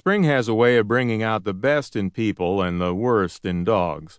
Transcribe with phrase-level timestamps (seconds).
[0.00, 3.64] Spring has a way of bringing out the best in people and the worst in
[3.64, 4.18] dogs.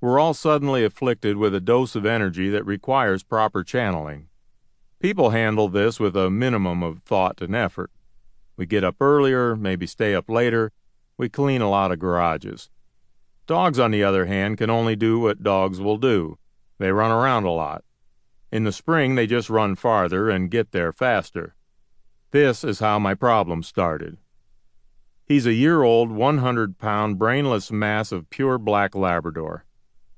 [0.00, 4.26] We're all suddenly afflicted with a dose of energy that requires proper channeling.
[4.98, 7.92] People handle this with a minimum of thought and effort.
[8.56, 10.72] We get up earlier, maybe stay up later,
[11.16, 12.68] we clean a lot of garages.
[13.46, 16.38] Dogs, on the other hand, can only do what dogs will do.
[16.78, 17.84] They run around a lot.
[18.50, 21.54] In the spring, they just run farther and get there faster.
[22.32, 24.18] This is how my problem started.
[25.26, 29.64] He's a year old, 100 pound, brainless mass of pure black Labrador.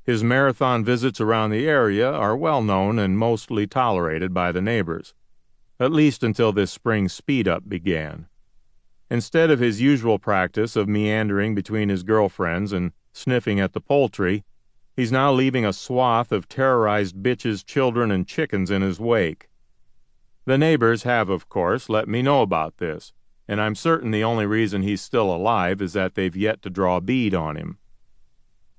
[0.03, 5.15] His marathon visits around the area are well known and mostly tolerated by the neighbors,
[5.79, 8.27] at least until this spring speed up began.
[9.09, 14.45] Instead of his usual practice of meandering between his girlfriends and sniffing at the poultry,
[14.97, 19.49] he's now leaving a swath of terrorized bitches, children, and chickens in his wake.
[20.47, 23.13] The neighbors have, of course, let me know about this,
[23.49, 27.01] and I'm certain the only reason he's still alive is that they've yet to draw
[27.01, 27.79] bead on him.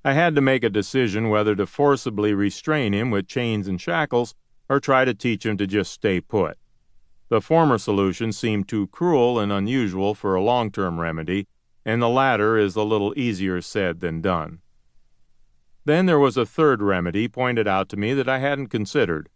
[0.04, 4.34] I had to make a decision whether to forcibly restrain him with chains and shackles
[4.68, 6.58] or try to teach him to just stay put.
[7.28, 11.46] The former solution seemed too cruel and unusual for a long term remedy,
[11.84, 14.60] and the latter is a little easier said than done.
[15.84, 19.28] Then there was a third remedy pointed out to me that I hadn't considered.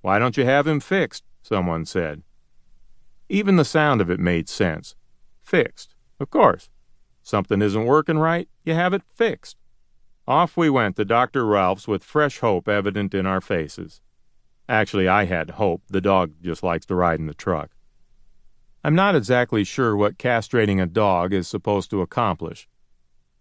[0.00, 1.24] Why don't you have him fixed?
[1.42, 2.22] someone said.
[3.32, 4.94] Even the sound of it made sense.
[5.42, 6.68] Fixed, of course.
[7.22, 9.56] Something isn't working right, you have it fixed.
[10.28, 11.46] Off we went to Dr.
[11.46, 14.02] Ralph's with fresh hope evident in our faces.
[14.68, 15.80] Actually, I had hope.
[15.88, 17.70] The dog just likes to ride in the truck.
[18.84, 22.68] I'm not exactly sure what castrating a dog is supposed to accomplish.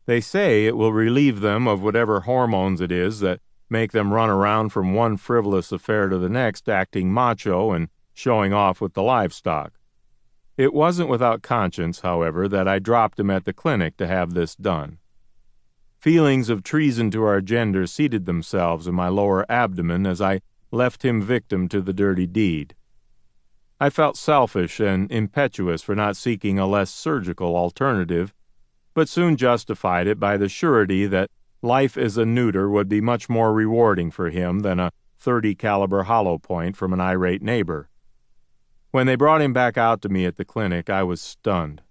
[0.06, 4.30] They say it will relieve them of whatever hormones it is that make them run
[4.30, 9.04] around from one frivolous affair to the next, acting macho and showing off with the
[9.04, 9.74] livestock.
[10.58, 14.56] It wasn't without conscience, however, that I dropped him at the clinic to have this
[14.56, 14.98] done.
[15.98, 20.42] Feelings of treason to our gender seated themselves in my lower abdomen as I
[20.72, 22.76] left him victim to the dirty deed.
[23.80, 28.34] I felt selfish and impetuous for not seeking a less surgical alternative,
[28.94, 31.30] but soon justified it by the surety that
[31.62, 36.04] life as a neuter would be much more rewarding for him than a 30 caliber
[36.04, 37.91] hollow point from an irate neighbor.
[38.92, 41.82] When they brought him back out to me at the clinic, I was stunned.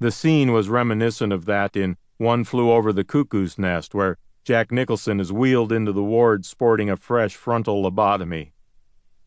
[0.00, 4.72] The scene was reminiscent of that in One Flew Over the Cuckoo's Nest, where Jack
[4.72, 8.52] Nicholson is wheeled into the ward sporting a fresh frontal lobotomy.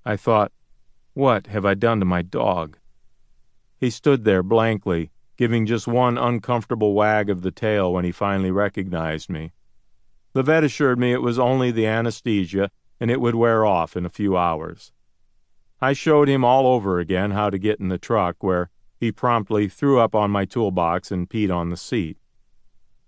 [0.05, 0.51] I thought,
[1.13, 2.77] what have I done to my dog?
[3.77, 8.51] He stood there blankly, giving just one uncomfortable wag of the tail when he finally
[8.51, 9.53] recognized me.
[10.33, 14.05] The vet assured me it was only the anesthesia and it would wear off in
[14.05, 14.91] a few hours.
[15.81, 18.69] I showed him all over again how to get in the truck, where
[18.99, 22.17] he promptly threw up on my toolbox and peed on the seat.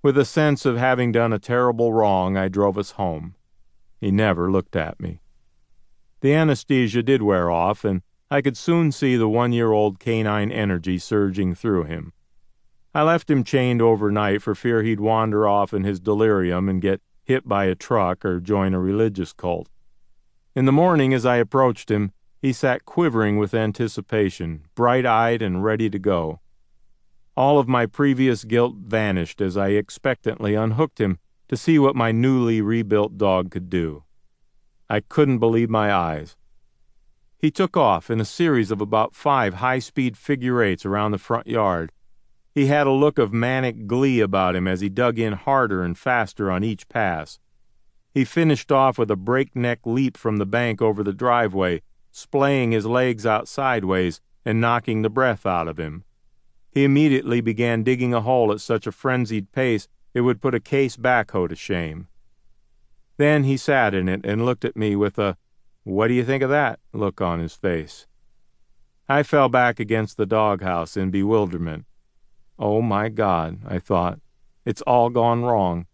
[0.02, 3.36] With a sense of having done a terrible wrong, I drove us home.
[4.00, 5.22] He never looked at me.
[6.22, 10.52] The anesthesia did wear off, and I could soon see the one year old canine
[10.52, 12.14] energy surging through him.
[12.96, 17.02] I left him chained overnight for fear he'd wander off in his delirium and get
[17.24, 19.70] hit by a truck or join a religious cult.
[20.56, 22.12] In the morning, as I approached him,
[22.42, 26.40] he sat quivering with anticipation, bright eyed and ready to go.
[27.38, 31.20] All of my previous guilt vanished as I expectantly unhooked him
[31.50, 34.04] to see what my newly rebuilt dog could do.
[34.90, 36.36] I couldn't believe my eyes.
[37.38, 41.18] He took off in a series of about five high speed figure eights around the
[41.18, 41.92] front yard.
[42.54, 45.98] He had a look of manic glee about him as he dug in harder and
[45.98, 47.40] faster on each pass.
[48.14, 52.86] He finished off with a breakneck leap from the bank over the driveway, splaying his
[52.86, 56.04] legs out sideways and knocking the breath out of him.
[56.72, 60.60] He immediately began digging a hole at such a frenzied pace it would put a
[60.60, 62.08] case backhoe to shame.
[63.18, 65.38] Then he sat in it and looked at me with a,
[65.84, 66.80] What do you think of that?
[66.94, 68.08] look on his face.
[69.08, 71.86] I fell back against the doghouse in bewilderment.
[72.58, 74.20] Oh my God, I thought.
[74.66, 75.88] It's all gone wrong.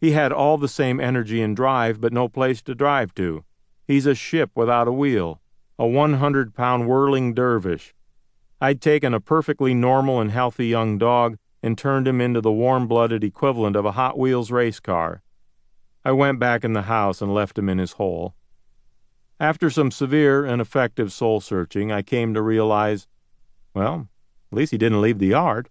[0.00, 3.44] He had all the same energy and drive, but no place to drive to.
[3.86, 5.40] He's a ship without a wheel,
[5.78, 7.94] a 100 pound whirling dervish,
[8.58, 12.86] I'd taken a perfectly normal and healthy young dog and turned him into the warm
[12.86, 15.22] blooded equivalent of a Hot Wheels race car.
[16.04, 18.34] I went back in the house and left him in his hole.
[19.38, 23.06] After some severe and effective soul searching, I came to realize
[23.74, 24.08] well,
[24.50, 25.68] at least he didn't leave the yard.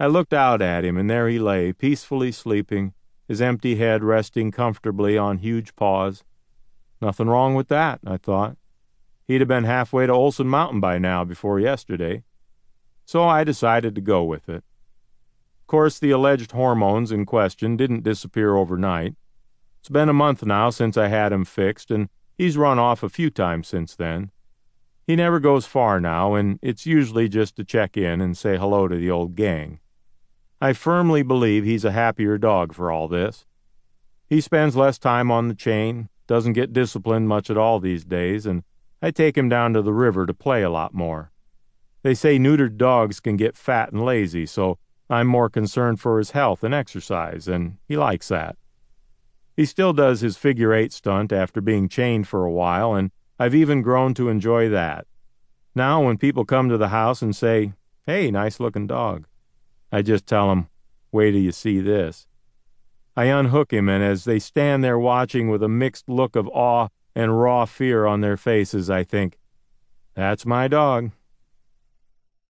[0.00, 2.94] I looked out at him, and there he lay, peacefully sleeping,
[3.28, 6.24] his empty head resting comfortably on huge paws.
[7.02, 8.56] Nothing wrong with that, I thought.
[9.26, 12.22] He'd have been halfway to Olson Mountain by now before yesterday.
[13.04, 14.62] so I decided to go with it.
[15.60, 19.16] Of course, the alleged hormones in question didn't disappear overnight.
[19.80, 22.08] It's been a month now since I had him fixed, and
[22.38, 24.30] he's run off a few times since then.
[25.04, 28.86] He never goes far now, and it's usually just to check in and say hello
[28.86, 29.80] to the old gang.
[30.60, 33.44] I firmly believe he's a happier dog for all this.
[34.28, 38.46] He spends less time on the chain, doesn't get disciplined much at all these days,
[38.46, 38.62] and
[39.02, 41.30] I take him down to the river to play a lot more.
[42.04, 44.78] They say neutered dogs can get fat and lazy, so
[45.10, 48.56] I'm more concerned for his health and exercise, and he likes that.
[49.58, 53.54] He still does his figure eight stunt after being chained for a while, and I've
[53.54, 55.06] even grown to enjoy that.
[55.74, 57.74] Now, when people come to the house and say,
[58.06, 59.26] Hey, nice looking dog,
[59.92, 60.68] I just tell them,
[61.12, 62.26] wait till you see this.
[63.16, 66.88] I unhook him, and as they stand there watching with a mixed look of awe
[67.14, 69.38] and raw fear on their faces, I think,
[70.14, 71.10] that's my dog.